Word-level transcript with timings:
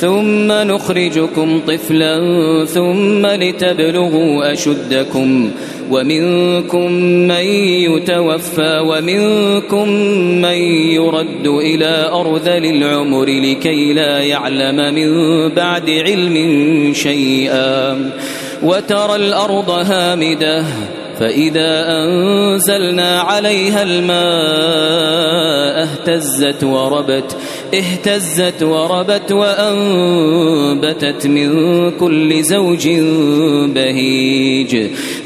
ثم 0.00 0.52
نخرجكم 0.52 1.60
طفلا 1.68 2.14
ثم 2.64 3.26
لتبلغوا 3.26 4.52
أشدكم 4.52 5.50
ومنكم 5.90 6.92
من 7.02 7.44
يتوفى 7.90 8.78
ومنكم 8.78 9.88
من 10.42 10.58
يرد 10.94 11.46
إلى 11.46 12.10
أرذل 12.12 12.64
العمر 12.64 13.24
لكي 13.24 13.92
لا 13.92 14.18
يعلم 14.18 14.94
من 14.94 15.10
بعد 15.48 15.90
علم 15.90 16.36
شيئا 16.94 18.10
وترى 18.62 19.16
الأرض 19.16 19.70
هامدة 19.70 20.64
فإذا 21.20 21.86
أنزلنا 21.88 23.20
عليها 23.20 23.82
الماء 23.82 25.18
اهتزت 25.82 26.64
وربت 26.64 27.36
اهتزت 27.74 28.62
وربت 28.62 29.32
وأنبتت 29.32 31.26
من 31.26 31.50
كل 31.90 32.42
زوج 32.42 32.88
بهيج. 33.74 34.90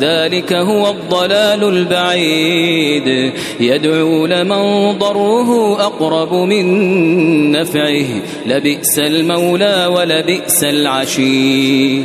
ذلك 0.00 0.52
هو 0.52 0.90
الضلال 0.90 1.64
البعيد. 1.64 3.32
يدعو 3.60 4.26
لمن 4.26 4.92
ضره 4.98 5.80
أقرب 5.80 6.34
من 6.34 7.52
نفعه. 7.52 8.06
لبئس 8.46 8.98
المولى 8.98 9.86
ولبئس 9.86 10.64
العشير. 10.64 12.04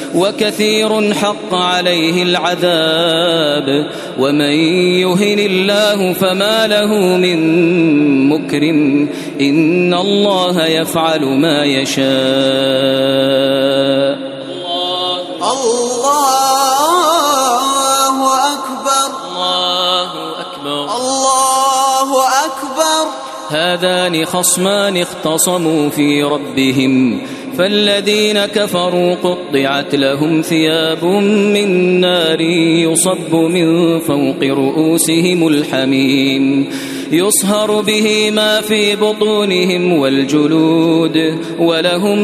وكثير 0.15 1.13
حق 1.13 1.53
عليه 1.53 2.23
العذاب. 2.23 3.91
ومن 4.19 4.51
يهن 4.99 5.39
الله 5.39 6.13
فما 6.13 6.67
له 6.67 6.95
من 7.17 7.39
مكرم. 8.29 9.09
إن 9.41 9.93
الله 9.93 10.65
يفعل 10.65 11.25
ما 11.25 11.65
يشاء. 11.65 12.05
الله 15.41 16.13
أكبر. 18.53 19.11
الله 19.31 20.11
أكبر. 20.39 20.83
الله 20.97 22.23
أكبر. 22.45 23.11
هذان 23.49 24.25
خصمان 24.25 24.97
اختصموا 24.97 25.89
في 25.89 26.23
ربهم. 26.23 27.21
فالذين 27.57 28.45
كفروا 28.45 29.15
قطعت 29.15 29.95
لهم 29.95 30.41
ثياب 30.41 31.05
من 31.53 31.99
نار 32.01 32.41
يصب 32.41 33.35
من 33.35 33.99
فوق 33.99 34.43
رؤوسهم 34.43 35.47
الحميم. 35.47 36.67
يصهر 37.11 37.81
به 37.81 38.31
ما 38.31 38.61
في 38.61 38.95
بطونهم 38.95 39.93
والجلود 39.93 41.17
ولهم 41.59 42.17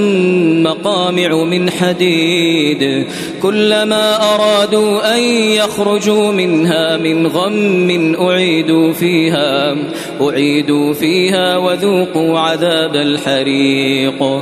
مقامع 0.63 1.44
من 1.44 1.69
حديد. 1.69 3.06
كلما 3.41 4.33
أرادوا 4.33 5.15
أن 5.15 5.23
يخرجوا 5.59 6.31
منها 6.31 6.97
من 6.97 7.27
غم 7.27 8.15
أعيدوا 8.21 8.94
فيها 8.94 9.75
أعيدوا 10.21 10.94
فيها 10.94 11.57
وذوقوا 11.57 12.39
عذاب 12.39 12.95
الحريق. 12.95 14.41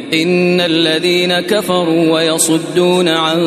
إن 0.13 0.61
الذين 0.61 1.39
كفروا 1.39 2.11
ويصدون 2.11 3.07
عن 3.07 3.39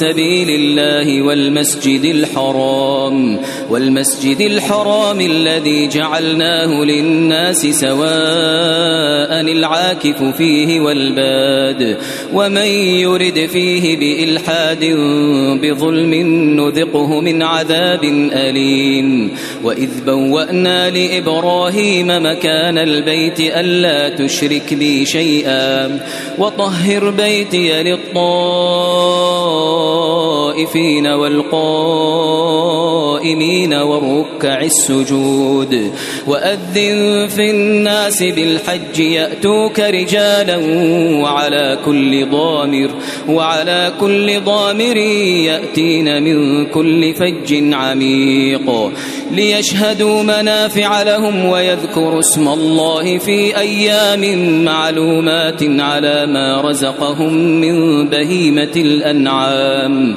سبيل 0.00 0.50
الله 0.50 1.22
والمسجد 1.22 2.04
الحرام 2.04 3.38
والمسجد 3.70 4.40
الحرام 4.40 5.20
الذي 5.20 5.88
جعلناه 5.88 6.84
للناس 6.84 7.66
سواء 7.66 9.40
العاكف 9.40 10.22
فيه 10.36 10.80
والباد 10.80 11.98
ومن 12.34 12.68
يرد 13.02 13.46
فيه 13.52 13.96
بإلحاد 13.96 14.84
بظلم 15.62 16.14
نذقه 16.60 17.20
من 17.20 17.42
عذاب 17.42 18.04
أليم. 18.32 19.30
وإذ 19.64 20.04
بوأنا 20.06 20.90
لإبراهيم 20.90 22.06
مكان 22.06 22.78
البيت 22.78 23.40
ألا 23.40 24.08
تشرك 24.08 24.74
بي 24.74 25.06
شيئا. 25.06 25.87
وطهر 26.38 27.10
بيتي 27.10 27.82
للطائفين 27.82 28.18
والقائمين 31.06 31.58
والركع 33.74 34.60
السجود 34.60 35.92
وأذن 36.26 37.28
في 37.28 37.50
الناس 37.50 38.22
بالحج 38.22 38.98
يأتوك 38.98 39.80
رجالا 39.80 40.56
وعلى 41.22 41.78
كل 41.84 42.26
ضامر 42.30 42.90
وعلى 43.28 43.92
كل 44.00 44.40
ضامر 44.40 44.96
يأتين 44.96 46.22
من 46.22 46.66
كل 46.66 47.14
فج 47.14 47.74
عميق 47.74 48.92
ليشهدوا 49.30 50.22
منافع 50.22 51.02
لهم 51.02 51.44
ويذكروا 51.44 52.20
اسم 52.20 52.48
الله 52.48 53.18
في 53.18 53.58
أيام 53.58 54.64
معلومات 54.64 55.62
على 55.62 56.26
ما 56.26 56.60
رزقهم 56.60 57.34
من 57.34 58.08
بهيمة 58.08 58.72
الأنعام. 58.76 60.16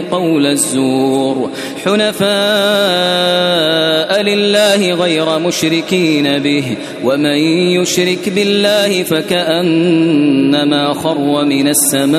قول 0.00 0.46
الزور. 0.46 1.50
حنفاء 1.84 2.28
لله 4.22 4.94
غير 4.94 5.38
مشركين 5.38 6.38
به 6.38 6.76
ومن 7.04 7.38
يشرك 7.80 8.28
بالله 8.28 9.02
فكأنما 9.02 10.94
خر 10.94 11.44
من 11.44 11.68
السماء. 11.68 12.18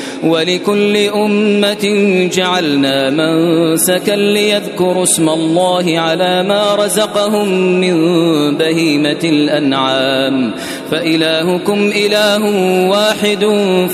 ولكل 0.23 0.97
أمة 0.97 1.85
جعلنا 2.33 3.09
منسكا 3.09 4.11
ليذكروا 4.11 5.03
اسم 5.03 5.29
الله 5.29 5.99
على 5.99 6.43
ما 6.43 6.75
رزقهم 6.75 7.49
من 7.79 7.95
بهيمة 8.57 9.19
الأنعام. 9.23 10.53
فإلهكم 10.91 11.91
إله 11.95 12.43
واحد 12.89 13.45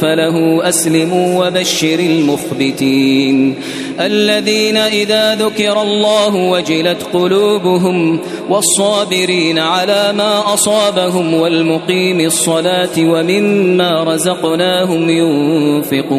فله 0.01 0.67
أسلموا 0.69 1.47
وبشر 1.47 1.99
المخبتين. 1.99 3.55
الذين 3.99 4.77
إذا 4.77 5.35
ذكر 5.35 5.81
الله 5.81 6.35
وجلت 6.35 7.03
قلوبهم 7.13 8.19
والصابرين 8.49 9.59
على 9.59 10.13
ما 10.17 10.53
أصابهم 10.53 11.33
والمقيم 11.33 12.19
الصلاة 12.19 12.97
ومما 12.97 14.03
رزقناهم 14.03 15.09
ينفقون 15.09 16.16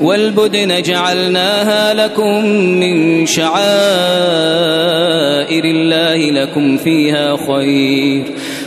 والبدن 0.00 0.82
جعلناها 0.82 1.94
لكم 1.94 2.44
من 2.80 3.26
شعائر 3.26 3.56
الله 5.64 6.30
لكم 6.30 6.76
فيها 6.76 7.36
خير. 7.36 8.24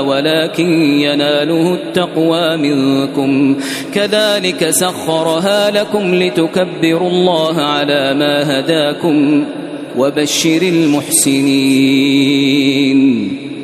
ولكن 0.00 0.82
يناله 0.82 1.74
التقوى 1.74 2.56
منكم. 2.56 3.56
كذلك 3.94 4.70
سخرها 4.70 5.70
لكم 5.70 6.14
لتكبروا 6.14 7.10
الله 7.10 7.60
على 7.60 8.14
ما 8.14 8.58
هداكم 8.58 9.44
وبشر 9.96 10.62
المحسنين. 10.62 11.88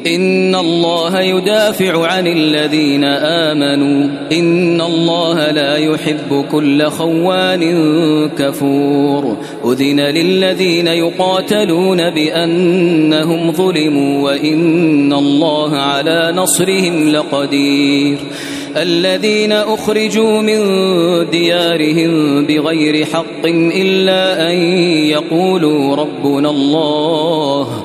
إن 0.06 0.54
الله 0.54 1.20
يدافع 1.20 2.06
عن 2.06 2.26
الذين 2.26 3.04
آمنوا. 3.04 4.08
إن 4.32 4.80
الله 4.80 5.50
لا 5.50 5.76
يحب 5.76 6.44
كل 6.52 6.84
خوان 6.84 7.62
كفور. 8.38 9.36
أذن 9.64 10.00
للذين 10.00 10.86
يقاتلون 10.86 12.10
بأنهم 12.10 13.52
ظلموا 13.52 14.24
وإن 14.24 15.12
الله 15.12 15.76
على 15.76 16.32
نصرهم 16.36 17.08
لقدير. 17.08 18.18
الذين 18.76 19.52
أخرجوا 19.52 20.42
من 20.42 20.60
ديارهم 21.30 22.44
بغير 22.46 23.04
حق 23.04 23.46
إلا 23.46 24.50
أن 24.50 24.56
يقولوا 25.06 25.96
ربنا 25.96 26.50
الله. 26.50 27.84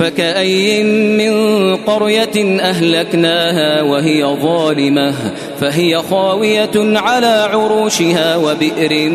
فكأي 0.00 0.82
من 0.84 1.34
قرية 1.76 2.60
أهلكناها 2.60 3.82
وهي 3.82 4.24
ظالمة 4.24 5.14
فهي 5.60 5.98
خاوية 6.10 6.70
على 6.76 7.48
عروشها 7.52 8.36
وبئر 8.36 9.10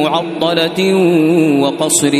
معطلة 0.00 0.94
وقصر 1.60 2.12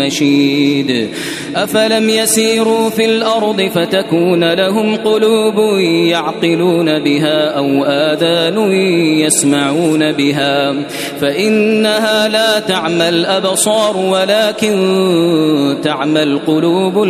مشيد. 0.00 1.08
أفلم 1.56 2.10
يسيروا 2.10 2.90
في 2.90 3.04
الأرض 3.04 3.62
فتكون 3.62 4.52
لهم 4.52 4.96
قلوب 4.96 5.78
يعقلون 6.08 6.98
بها 6.98 7.50
أو 7.50 7.84
آذان 7.84 8.72
يسمعون 9.20 10.12
بها 10.12 10.74
فإنها 11.20 12.28
لا 12.28 12.58
تعمى 12.58 13.08
الأبصار 13.08 13.96
ولكن 13.96 15.76
تعمى 15.82 16.22
القلوب 16.22 17.09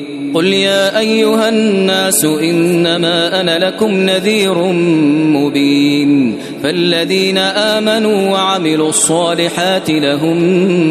قل 0.33 0.45
يا 0.45 0.99
أيها 0.99 1.49
الناس 1.49 2.25
إنما 2.25 3.41
أنا 3.41 3.65
لكم 3.65 3.91
نذير 3.91 4.57
مبين 5.33 6.37
فالذين 6.63 7.37
آمنوا 7.37 8.31
وعملوا 8.31 8.89
الصالحات 8.89 9.89
لهم 9.89 10.39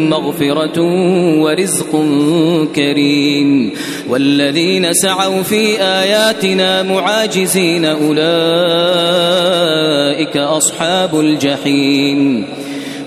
مغفرة 0.09 0.81
ورزق 1.41 2.05
كريم 2.75 3.71
والذين 4.09 4.93
سعوا 4.93 5.41
في 5.43 5.81
آياتنا 5.81 6.83
معاجزين 6.83 7.85
أولئك 7.85 8.17
أصحاب 10.37 11.19
الجحيم 11.19 12.45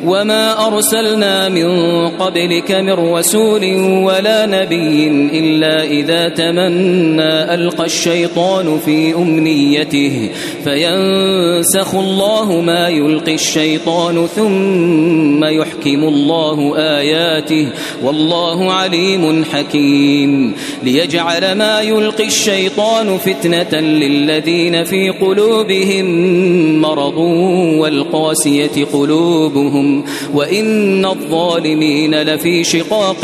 وما 0.05 0.67
أرسلنا 0.67 1.49
من 1.49 1.69
قبلك 2.09 2.73
من 2.73 2.93
رسول 2.93 3.65
ولا 4.05 4.47
نبي 4.47 5.09
إلا 5.39 5.85
إذا 5.85 6.29
تمنى 6.29 7.55
ألقى 7.55 7.85
الشيطان 7.85 8.79
في 8.79 9.15
أمنيته 9.15 10.31
فينسخ 10.65 11.95
الله 11.95 12.61
ما 12.61 12.89
يلقي 12.89 13.35
الشيطان 13.35 14.27
ثم 14.27 15.45
يحكم 15.45 16.05
الله 16.05 16.77
آياته 16.77 17.69
والله 18.03 18.73
عليم 18.73 19.45
حكيم 19.45 20.55
ليجعل 20.83 21.59
ما 21.59 21.81
يلقي 21.81 22.27
الشيطان 22.27 23.19
فتنة 23.19 23.81
للذين 23.81 24.85
في 24.85 25.11
قلوبهم 25.11 26.07
مرض 26.81 27.19
والقاسية 27.79 28.85
قلوبهم 28.93 29.94
وإن 30.35 31.05
الظالمين 31.05 32.23
لفي 32.23 32.65
شقاق 32.65 33.23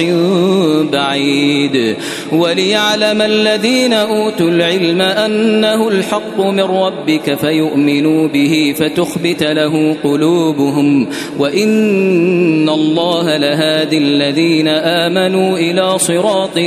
بعيد. 0.93 1.97
وليعلم 2.33 3.23
الذين 3.23 3.93
أوتوا 3.93 4.51
العلم 4.51 5.01
أنه 5.01 5.89
الحق 5.89 6.41
من 6.41 6.61
ربك 6.61 7.35
فيؤمنوا 7.35 8.29
به 8.29 8.75
فتخبت 8.79 9.43
له 9.43 9.97
قلوبهم. 10.05 11.07
وإن 11.39 12.69
الله 12.69 13.37
لهادي 13.37 13.99
الذين 13.99 14.69
آمنوا 14.69 15.59
إلى 15.59 15.99
صراط 15.99 16.59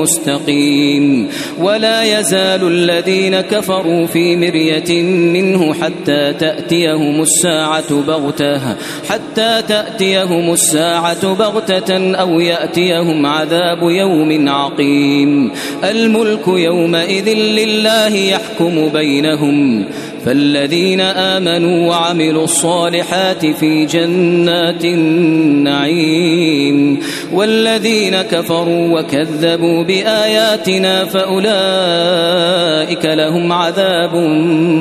مستقيم. 0.00 1.28
ولا 1.60 2.18
يزال 2.18 2.62
الذين 2.68 3.40
كفروا 3.40 4.06
في 4.06 4.36
مرية 4.36 5.02
منه 5.02 5.74
حتى 5.74 6.32
تأتيهم 6.32 7.22
الساعة 7.22 8.00
بغتة 8.02 8.60
حتى 9.08 9.47
تأتيهم 9.60 10.52
الساعة 10.52 11.34
بغتة 11.34 12.14
أو 12.14 12.40
يأتيهم 12.40 13.26
عذاب 13.26 13.82
يوم 13.82 14.48
عقيم. 14.48 15.50
الملك 15.84 16.48
يومئذ 16.48 17.28
لله 17.34 18.14
يحكم 18.14 18.88
بينهم. 18.88 19.84
فالذين 20.24 21.00
آمنوا 21.00 21.88
وعملوا 21.88 22.44
الصالحات 22.44 23.46
في 23.46 23.86
جنات 23.86 24.84
النعيم 24.84 26.98
والذين 27.32 28.22
كفروا 28.22 29.00
وكذبوا 29.00 29.84
بآياتنا 29.84 31.04
فأولئك 31.04 33.04
لهم 33.04 33.52
عذاب 33.52 34.14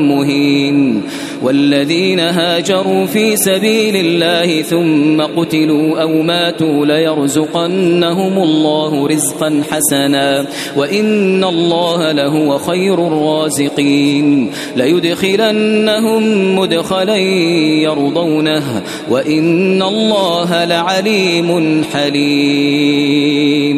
مهين 0.03 1.03
والذين 1.41 2.19
هاجروا 2.19 3.05
في 3.05 3.35
سبيل 3.35 3.95
الله 3.95 4.61
ثم 4.61 5.21
قتلوا 5.21 6.01
أو 6.01 6.21
ماتوا 6.21 6.85
ليرزقنهم 6.85 8.43
الله 8.43 9.07
رزقا 9.07 9.63
حسنا 9.71 10.45
وإن 10.75 11.43
الله 11.43 12.11
لهو 12.11 12.57
خير 12.57 13.07
الرازقين 13.07 14.51
ليدخلنهم 15.27 16.55
مدخلا 16.55 17.15
يرضونه 17.83 18.83
وإن 19.09 19.81
الله 19.81 20.65
لعليم 20.65 21.83
حليم. 21.93 23.77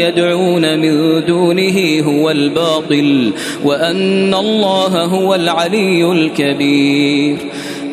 يدعون 0.00 0.78
من 0.78 1.24
دونه 1.24 2.02
هو 2.04 2.30
الباطل 2.30 3.32
وأن 3.64 4.34
الله 4.34 5.04
هو 5.04 5.34
العلي 5.34 6.12
الكبير. 6.12 7.38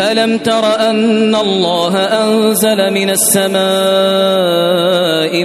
ألم 0.01 0.38
تر 0.38 0.89
أن 0.89 1.35
الله 1.35 1.97
أنزل 1.97 2.93
من 2.93 3.09
السماء 3.09 3.55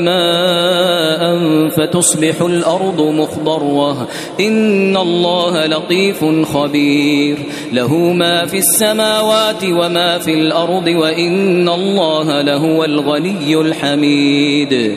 ماء 0.01 1.39
فتصبح 1.69 2.41
الأرض 2.41 3.01
مخضرة؟ 3.01 4.09
إن 4.41 4.97
الله 4.97 5.67
لطيف 5.67 6.25
خبير. 6.55 7.39
له 7.73 7.95
ما 7.97 8.47
في 8.47 8.59
السماوات 8.59 9.65
وما 9.65 10.19
في 10.19 10.35
الأرض 10.35 10.87
وإن 10.87 11.69
الله 11.69 12.41
لهو 12.41 12.85
الغني 12.85 13.55
الحميد. 13.55 14.97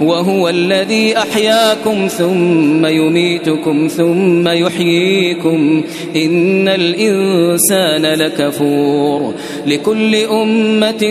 وهو 0.00 0.48
الذي 0.48 1.18
أحياكم 1.18 2.06
ثم 2.08 2.86
يميتكم 2.86 3.88
ثم 3.88 4.48
يحييكم 4.48 5.84
إن 6.16 6.68
الإنسان 6.68 8.02
لكفور 8.06 9.34
لكل 9.66 10.14
أمة 10.14 11.02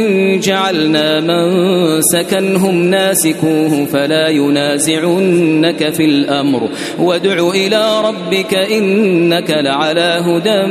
جعلنا 0.44 1.20
من 1.20 2.02
سكنهم 2.02 2.84
ناسكوه 2.84 3.86
فلا 3.86 4.28
ينازعنك 4.28 5.90
في 5.94 6.06
الأمر 6.06 6.70
وادع 7.00 7.50
إلى 7.50 8.02
ربك 8.06 8.54
إنك 8.54 9.52
لعلى 9.52 10.22
هدى 10.26 10.66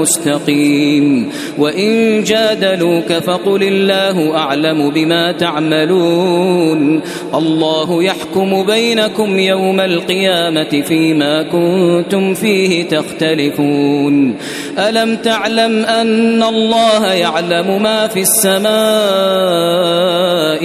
مستقيم 0.00 1.28
وإن 1.58 2.22
جادلوك 2.22 3.12
فقل 3.12 3.62
الله 3.62 4.36
أعلم 4.36 4.90
بما 4.90 5.32
تعملون 5.32 7.00
الله 7.34 7.55
يحكم 8.02 8.66
بينكم 8.66 9.38
يوم 9.38 9.80
القيامة 9.80 10.82
فيما 10.88 11.42
كنتم 11.42 12.34
فيه 12.34 12.82
تختلفون. 12.82 14.36
ألم 14.78 15.16
تعلم 15.16 15.84
أن 15.84 16.42
الله 16.42 17.12
يعلم 17.12 17.82
ما 17.82 18.06
في 18.06 18.20
السماء 18.20 18.66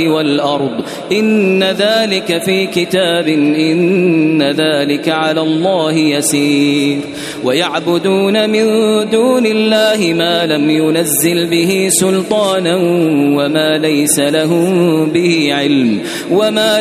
والأرض؟ 0.08 0.82
إن 1.12 1.64
ذلك 1.64 2.42
في 2.44 2.66
كتاب 2.68 3.28
إن 3.28 4.44
ذلك 4.44 5.10
على 5.10 5.42
الله 5.42 5.94
يسير. 5.94 7.00
ويعبدون 7.44 8.50
من 8.50 8.66
دون 9.10 9.46
الله 9.46 10.14
ما 10.14 10.46
لم 10.46 10.70
ينزل 10.70 11.50
به 11.50 11.88
سلطانا 11.90 12.76
وما 13.38 13.78
ليس 13.78 14.20
لهم 14.20 15.06
به 15.10 15.50
علم. 15.54 16.00
وما 16.32 16.81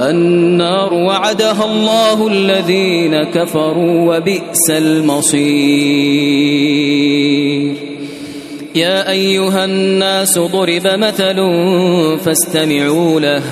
النار 0.00 0.94
وعدها 0.94 1.64
الله 1.64 2.28
الذين 2.28 3.24
كفروا 3.24 4.16
وبئس 4.16 4.70
المصير. 4.70 5.44
يا 8.74 9.10
أيها 9.10 9.64
الناس 9.64 10.38
ضرب 10.38 10.86
مثل 10.86 11.36
فاستمعوا 12.24 13.20
له. 13.20 13.42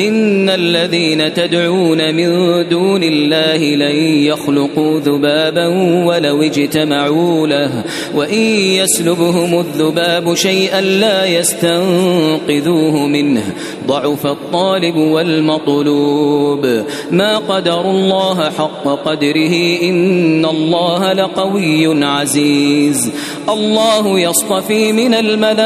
إن 0.00 0.50
الذين 0.50 1.34
تدعون 1.34 2.14
من 2.14 2.28
دون 2.68 3.02
الله 3.02 3.56
لن 3.56 3.96
يخلقوا 4.24 5.00
ذبابا 5.00 5.66
ولو 6.06 6.42
اجتمعوا 6.42 7.46
له. 7.46 7.84
وإن 8.14 8.40
يسلبهم 8.54 9.60
الذباب 9.60 10.34
شيئا 10.34 10.80
لا 10.80 11.26
يستنقذوه 11.26 13.06
منه. 13.06 13.54
ضعف 13.86 14.26
الطالب 14.26 14.96
والمطلوب. 14.96 16.84
ما 17.10 17.38
قدر 17.38 17.90
الله 17.90 18.50
حق 18.50 18.84
قدره. 19.04 19.80
إن 19.82 20.44
الله 20.44 21.12
لقوي 21.12 22.04
عزيز. 22.04 23.10
الله 23.48 24.20
يصطفي 24.20 24.71
من 24.72 25.14
الملائكة 25.14 25.62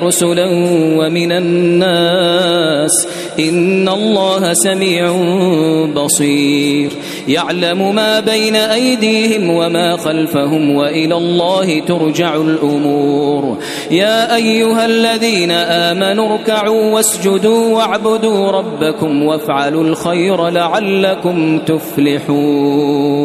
رسلا 0.00 0.46
ومن 0.98 1.32
الناس 1.32 3.08
إن 3.38 3.88
الله 3.88 4.52
سميع 4.52 5.12
بصير 5.94 6.90
يعلم 7.28 7.94
ما 7.94 8.20
بين 8.20 8.56
أيديهم 8.56 9.50
وما 9.50 9.96
خلفهم 9.96 10.74
وإلى 10.74 11.14
الله 11.14 11.80
ترجع 11.80 12.36
الأمور 12.36 13.58
يا 13.90 14.36
أيها 14.36 14.86
الذين 14.86 15.50
آمنوا 15.50 16.34
اركعوا 16.34 16.94
واسجدوا 16.94 17.76
واعبدوا 17.76 18.50
ربكم 18.50 19.22
وافعلوا 19.22 19.84
الخير 19.84 20.48
لعلكم 20.48 21.58
تفلحون 21.58 23.24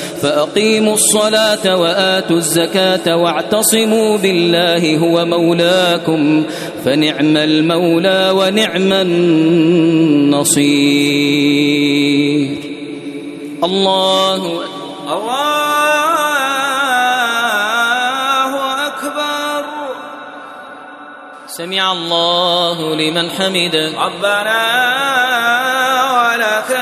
فأقيموا 0.21 0.93
الصلاة 0.93 1.75
وآتوا 1.77 2.35
الزكاة 2.35 3.15
واعتصموا 3.15 4.17
بالله 4.17 4.97
هو 4.97 5.25
مولاكم 5.25 6.43
فنعم 6.85 7.37
المولى 7.37 8.31
ونعم 8.35 8.93
النصير. 8.93 10.61
الله 13.63 14.61
الله 15.11 15.41
أكبر. 18.87 19.65
سمع 21.47 21.91
الله 21.91 22.95
لمن 22.95 23.29
حمده. 23.29 23.91
ربنا 23.97 24.61
ولك 26.17 26.80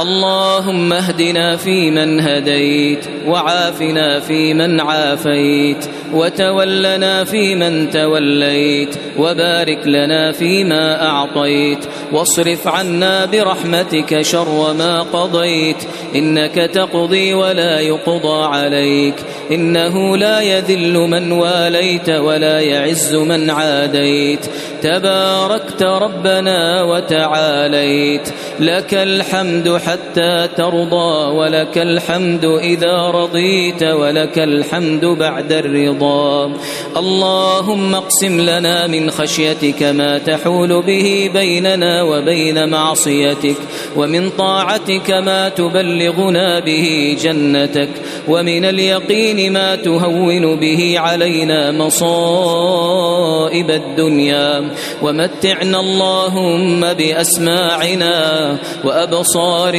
اللهم 0.00 0.92
اهدنا 0.92 1.56
فيمن 1.56 2.20
هديت 2.20 3.04
وعافنا 3.26 4.20
فيمن 4.20 4.80
عافيت 4.80 5.86
وتولنا 6.12 7.24
فيمن 7.24 7.90
توليت 7.90 8.96
وبارك 9.18 9.86
لنا 9.86 10.32
فيما 10.32 11.08
أعطيت 11.08 11.78
واصرف 12.12 12.68
عنا 12.68 13.24
برحمتك 13.24 14.22
شر 14.22 14.72
ما 14.72 15.02
قضيت 15.02 15.76
إنك 16.14 16.54
تقضي 16.54 17.34
ولا 17.34 17.80
يقضى 17.80 18.44
عليك 18.44 19.14
إنه 19.50 20.16
لا 20.16 20.40
يذل 20.40 20.92
من 20.92 21.32
واليت 21.32 22.08
ولا 22.08 22.60
يعز 22.60 23.14
من 23.14 23.50
عاديت 23.50 24.46
تباركت 24.82 25.82
ربنا 25.82 26.82
وتعاليت 26.82 28.28
لك 28.60 28.94
الحمد 28.94 29.68
حتى 29.86 30.48
ترضى 30.56 31.36
ولك 31.36 31.78
الحمد 31.78 32.44
إذا 32.44 33.10
رضيت 33.10 33.82
ولك 33.82 34.38
الحمد 34.38 35.04
بعد 35.04 35.52
الرضا. 35.52 36.52
اللهم 36.96 37.94
اقسم 37.94 38.40
لنا 38.40 38.86
من 38.86 39.10
خشيتك 39.10 39.82
ما 39.82 40.18
تحول 40.18 40.82
به 40.82 41.30
بيننا 41.34 42.02
وبين 42.02 42.68
معصيتك 42.68 43.56
ومن 43.96 44.30
طاعتك 44.30 45.10
ما 45.10 45.48
تبلغنا 45.48 46.60
به 46.60 47.16
جنتك 47.22 47.88
ومن 48.28 48.64
اليقين 48.64 49.52
ما 49.52 49.76
تهون 49.76 50.56
به 50.60 50.94
علينا 50.98 51.72
مصائب 51.72 53.70
الدنيا. 53.70 54.70
ومتعنا 55.02 55.80
اللهم 55.80 56.92
بأسماعنا 56.92 58.56
وأبصارنا 58.84 59.75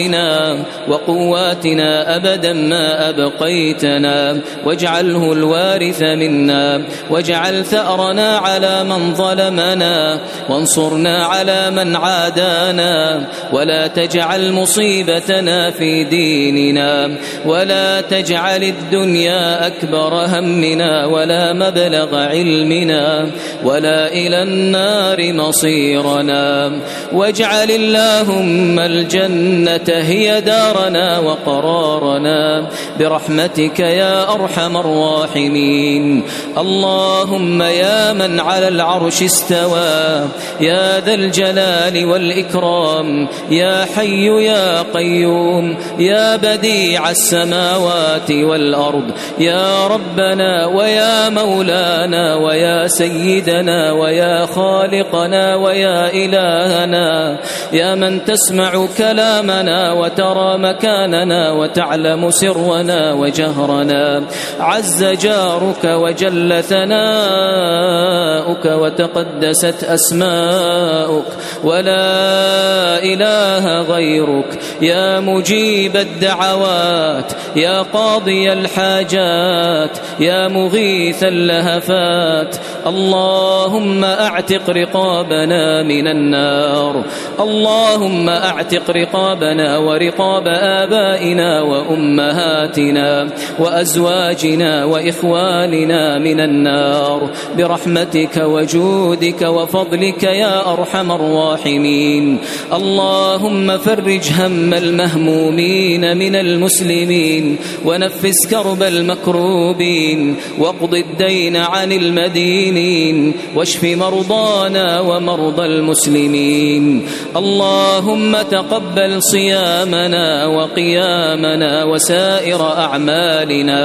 وقواتنا 0.88 2.16
أبدا 2.16 2.54
ما 2.54 3.10
أبقيتنا. 3.10 4.42
واجعله 4.66 5.34
الوارث 5.34 6.02
منا. 6.02 6.82
واجعل 7.10 7.66
ثأرنا 7.66 8.38
على 8.38 8.84
من 8.84 9.14
ظلمنا. 9.14 10.20
وانصرنا 10.50 11.26
على 11.26 11.72
من 11.72 11.96
عادانا. 11.96 13.24
ولا 13.54 13.88
تجعل 13.88 14.52
مصيبتنا 14.52 15.72
في 15.72 16.04
ديننا. 16.04 17.12
ولا 17.46 18.02
تجعل 18.02 18.64
الدنيا 18.64 19.68
أكبر 19.68 20.26
همنا 20.26 21.06
ولا 21.06 21.54
مبلغ 21.54 22.16
علمنا. 22.16 23.28
ولا 23.64 24.08
إلى 24.08 24.44
النار 24.44 25.34
مصيرنا. 25.34 26.72
واجعل 27.14 27.72
اللهم 27.72 28.80
الجنة 28.80 29.87
هي 29.90 30.42
دارنا 30.42 31.20
وقرارنا. 31.20 32.68
برحمتك 33.00 33.80
يا 33.80 34.34
أرحم 34.34 34.78
الراحمين. 34.78 36.24
اللهم 36.58 37.62
يا 37.62 38.14
من 38.14 38.40
على 38.40 38.68
العرش 38.68 39.24
استوى. 39.24 40.26
يا 40.62 41.00
ذا 41.00 41.14
الجلال 41.14 42.06
والإكرام. 42.06 43.28
يا 43.50 43.86
حي 43.96 44.46
يا 44.46 44.82
قيوم. 44.82 45.78
يا 46.00 46.36
بديع 46.36 47.10
السماوات 47.10 48.32
والأرض. 48.32 49.12
يا 49.40 49.88
ربنا 49.88 50.66
ويا 50.66 51.30
مولانا 51.30 52.36
ويا 52.36 52.88
سيدنا 52.88 53.92
ويا 53.92 54.46
خالقنا 54.46 55.56
ويا 55.56 56.14
إلهنا. 56.14 57.40
يا 57.74 57.96
من 57.96 58.26
تسمع 58.26 58.88
كلامنا 58.98 59.77
وترى 59.78 60.58
مكاننا 60.58 61.52
وتعلم 61.52 62.32
سرنا 62.32 63.14
وجهرنا. 63.14 64.24
عز 64.60 65.04
جارك 65.04 65.86
وجل 65.86 66.64
ثناؤك 66.64 68.66
وتقدست 68.66 69.84
أسماؤك. 69.84 71.26
ولا 71.64 73.04
إله 73.04 73.82
غيرك. 73.82 74.60
يا 74.82 75.20
مجيب 75.20 75.98
الدعوات. 75.98 77.32
يا 77.56 77.82
قاضي 77.82 78.54
الحاجات. 78.54 79.98
يا 80.20 80.48
مغيث 80.48 81.24
اللهفات. 81.24 82.56
اللهم 82.88 84.04
أعتق 84.04 84.70
رقابنا 84.70 85.84
من 85.84 86.08
النار. 86.08 87.04
اللهم 87.40 88.30
أعتق 88.30 88.92
رقابنا 88.92 89.57
ورقاب 89.60 90.48
آبائنا 90.48 91.62
وأمهاتنا 91.62 93.30
وأزواجنا 93.60 94.86
وإخواننا 94.86 96.20
من 96.20 96.40
النار. 96.40 97.30
برحمتك 97.58 98.38
وجودك 98.38 99.42
وفضلك 99.42 100.24
يا 100.24 100.74
أرحم 100.74 101.12
الراحمين. 101.12 102.38
اللهم 102.74 103.78
فرج 103.78 104.32
هم 104.40 104.74
المهمومين 104.74 106.18
من 106.18 106.36
المسلمين 106.36 107.58
ونفس 107.86 108.48
كرب 108.48 108.84
المكروبين 108.84 110.36
واقض 110.60 110.94
الدين 110.96 111.56
عن 111.56 111.92
المدينين 111.92 113.34
واشف 113.56 113.84
مرضانا 113.84 115.00
ومرضى 115.00 115.66
المسلمين. 115.66 117.08
اللهم 117.36 118.42
تقبل 118.42 119.24
صيامنا 119.48 120.46
وقيامنا 120.46 121.84
وسائر 121.84 122.62
أعمالنا. 122.62 123.82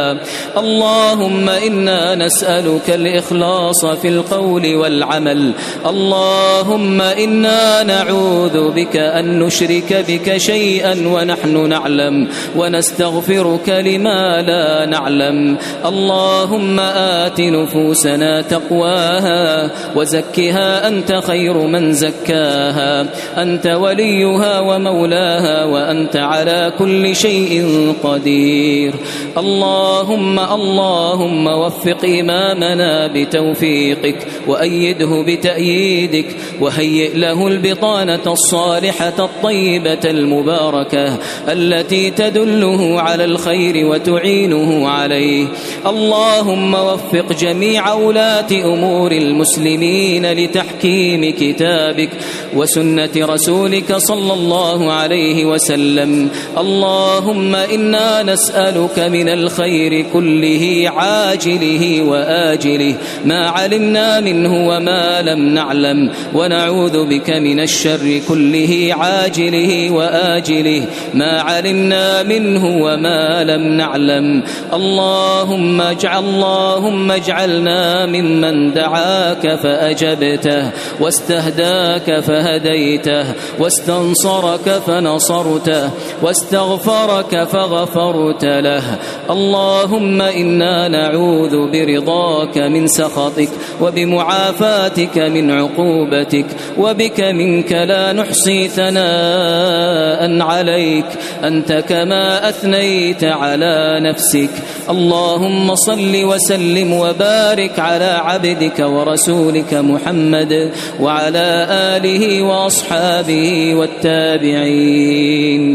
اللهم 0.59 1.49
إنا 1.49 2.15
نسألك 2.15 2.91
الإخلاص 2.91 3.87
في 3.87 4.09
القول 4.09 4.75
والعمل. 4.77 5.53
اللهم 5.87 7.01
إنا 7.01 7.83
نعوذ 7.83 8.71
بك 8.71 8.97
أن 8.97 9.39
نشرك 9.39 10.05
بك 10.09 10.37
شيئا 10.37 10.95
ونحن 11.07 11.69
نعلم 11.69 12.29
ونستغفرك 12.57 13.69
لما 13.69 14.43
لا 14.43 14.87
نعلم. 14.87 15.59
اللهم 15.87 16.81
آت 17.21 17.41
نفوسنا 17.41 18.43
تقواها 18.43 19.71
وزكها 19.97 20.89
أنت 20.89 21.11
خير 21.27 21.57
من 21.67 21.93
زكاها. 21.93 23.07
أنت 23.43 23.67
وليها 23.67 24.61
ومولاها 24.61 25.52
وأنت 25.73 26.17
على 26.17 26.73
كل 26.79 27.17
شيء 27.17 27.65
قدير. 28.05 28.93
اللهم 29.39 30.39
اللهم 30.39 31.47
وفق 31.47 32.05
إمامنا 32.05 33.07
بتوفيقك 33.07 34.19
وأيده 34.47 35.25
بتأييدك 35.27 36.27
وهيئ 36.61 37.17
له 37.17 37.47
البطانة 37.47 38.27
الصالحة 38.27 39.19
الطيبة 39.19 40.05
المباركة 40.05 41.19
التي 41.49 42.11
تدله 42.11 43.01
على 43.01 43.25
الخير 43.25 43.87
وتعينه 43.87 44.89
عليه. 44.89 45.47
اللهم 45.87 46.75
وفق 46.75 47.33
جميع 47.41 47.95
ولاة 47.95 48.53
أمور 48.65 49.13
المسلمين 49.13 50.33
لتحكيم 50.33 51.35
كتابك. 51.39 52.11
وسنة 52.57 53.11
رسولك 53.17 53.97
صلى 53.97 54.33
الله 54.33 54.93
عليه 54.93 55.45
وسلم. 55.45 56.29
اللهم 56.59 57.55
إنا 57.55 58.23
نسألك 58.23 58.99
من 58.99 59.29
الخير 59.29 60.07
كله 60.13 60.93
عاجله 60.97 62.03
وآجله. 62.03 62.95
ما 63.25 63.49
علمنا 63.49 64.21
منه 64.21 64.69
وما 64.69 65.23
لم 65.23 65.55
نعلم. 65.55 66.11
ونعوذ 66.35 67.07
بك 67.07 67.31
من 67.31 67.61
الشر 67.61 68.21
كله 68.29 68.89
عاجله 68.91 69.91
وآجله. 69.91 70.87
ما 71.15 71.41
علمنا 71.41 72.23
منه 72.23 72.67
وما 72.67 73.45
لم 73.45 73.63
نعلم. 73.63 74.43
اللهم 74.73 75.81
اجعل 75.81 76.23
اللهم 76.23 77.11
اجعلنا 77.11 78.07
ممن 78.07 78.73
دعاك 78.73 79.55
فأجبته 79.55 80.71
واستهداك 81.01 82.21
فهديته 82.21 82.42
فهديته 82.43 83.25
واستنصرك 83.59 84.69
فنصرته 84.87 85.91
واستغفرك 86.23 87.45
فغفرت 87.45 88.45
له. 88.45 88.83
اللهم 89.31 90.23
إنا 90.23 90.89
نعوذ 90.89 91.55
برضاك 91.73 92.59
من 92.59 92.87
سخطك 92.87 93.49
وبمعافاتك 93.81 95.19
من 95.19 95.51
عقوبتك 95.51 96.47
وبك 96.79 97.21
منك 97.21 97.73
لا 97.73 98.13
نحصي 98.13 98.69
ثناء 98.69 100.41
عليك. 100.41 101.07
أنت 101.45 101.73
كما 101.73 102.49
أثنيت 102.49 103.25
على 103.25 104.01
نفسك. 104.03 104.51
اللهم 104.91 105.75
صل 105.75 106.15
وسلم 106.25 106.93
وبارك 106.93 107.79
على 107.79 108.13
عبدك 108.25 108.79
ورسولك 108.79 109.75
محمد 109.75 110.71
وعلى 111.01 111.49
آله 111.71 112.32
وأصحابه 112.41 113.75
والتابعين. 113.75 115.73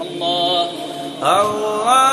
الله. 0.00 0.68
الله. 1.22 2.09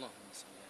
اللهم 0.00 0.32
صل 0.32 0.69